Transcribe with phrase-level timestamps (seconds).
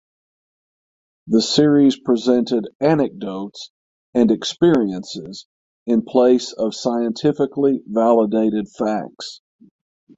[1.27, 3.69] The series presented anecdotes
[4.15, 5.45] and experiences
[5.85, 9.41] in place of scientifically validated facts.